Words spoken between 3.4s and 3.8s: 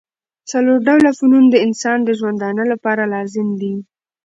دي.